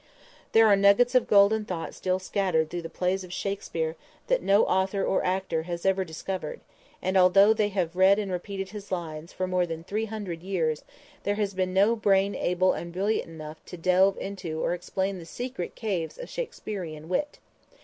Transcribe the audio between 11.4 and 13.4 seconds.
been no brain able and brilliant